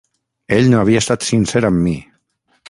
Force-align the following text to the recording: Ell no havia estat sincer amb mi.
Ell 0.57 0.69
no 0.71 0.79
havia 0.79 1.01
estat 1.03 1.27
sincer 1.27 1.63
amb 1.71 1.85
mi. 1.89 1.95